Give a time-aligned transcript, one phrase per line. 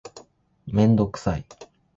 [0.65, 1.45] めんどくさい